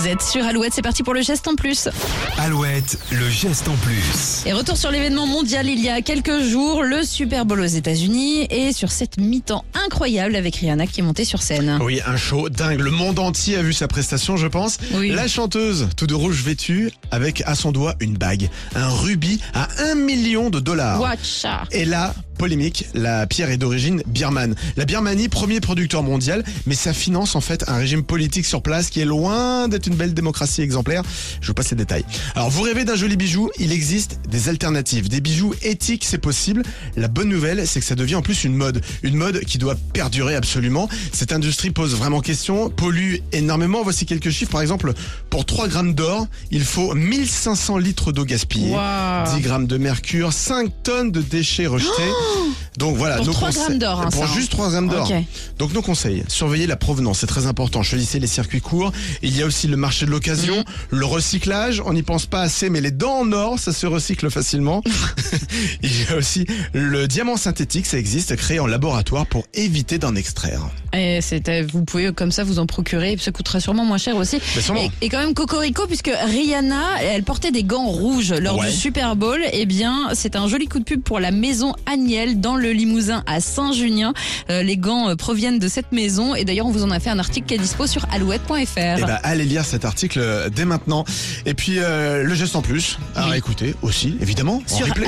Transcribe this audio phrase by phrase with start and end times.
[0.00, 1.86] Vous êtes sur Alouette, c'est parti pour le geste en plus.
[2.38, 4.46] Alouette, le geste en plus.
[4.46, 8.46] Et retour sur l'événement mondial il y a quelques jours, le Super Bowl aux États-Unis
[8.48, 11.78] et sur cette mi-temps incroyable avec Rihanna qui est montée sur scène.
[11.82, 12.80] Oui, un show dingue.
[12.80, 14.78] Le monde entier a vu sa prestation, je pense.
[14.94, 15.10] Oui.
[15.10, 19.68] La chanteuse, tout de rouge vêtue, avec à son doigt une bague, un rubis à
[19.80, 20.98] un million de dollars.
[20.98, 21.68] Watch out.
[21.72, 24.54] Et là, polémique, la pierre est d'origine birmane.
[24.78, 28.88] La Birmanie, premier producteur mondial, mais ça finance en fait un régime politique sur place
[28.88, 31.02] qui est loin d'être une belle démocratie exemplaire.
[31.42, 32.06] Je vous passe les détails.
[32.34, 35.10] Alors, vous rêvez d'un joli bijou, il existe des alternatives.
[35.10, 36.62] Des bijoux éthiques, c'est possible.
[36.96, 38.80] La bonne nouvelle, c'est que ça devient en plus une mode.
[39.02, 40.88] Une mode qui doit perdurer absolument.
[41.12, 43.82] Cette industrie pose vraiment question, pollue énormément.
[43.82, 44.52] Voici quelques chiffres.
[44.52, 44.94] Par exemple,
[45.28, 48.72] pour 3 grammes d'or, il faut 1500 litres d'eau gaspillée.
[48.72, 49.36] Wow.
[49.36, 51.90] 10 grammes de mercure, 5 tonnes de déchets rejetés.
[52.76, 54.34] Donc voilà, Pour nos 3 conseils- grammes d'or, hein, Pour ça, hein.
[54.34, 55.10] juste 3 grammes d'or.
[55.58, 57.82] Donc nos conseils, surveillez la provenance, c'est très important.
[57.82, 58.92] Choisissez les circuits courts.
[59.22, 60.64] Il y a aussi le marché de l'occasion, Mhm.
[60.98, 61.82] le recyclage.
[61.84, 64.82] On n'y pense pas assez, mais les dents en or, ça se recycle facilement.
[65.82, 70.14] Il y a aussi le diamant synthétique, ça existe, créé en laboratoire pour éviter d'en
[70.14, 70.62] extraire.
[70.92, 74.16] Et c'est, euh, vous pouvez comme ça vous en procurer, ça coûtera sûrement moins cher
[74.16, 74.36] aussi.
[74.76, 78.70] Et, et quand même Cocorico, puisque Rihanna, elle portait des gants rouges lors Ouais.
[78.70, 82.40] du Super Bowl, eh bien c'est un joli coup de pub pour la maison Agnel
[82.40, 84.12] dans le Limousin à Saint-Junien.
[84.50, 87.10] Euh, les gants euh, proviennent de cette maison et d'ailleurs on vous en a fait
[87.10, 88.54] un article qui est dispo sur alouette.fr.
[88.76, 91.04] Eh ben, allez lire cet article euh, dès maintenant.
[91.46, 93.36] Et puis, euh, le geste en plus, à Oui.
[93.36, 95.06] écouter aussi, évidemment, en Sur replay.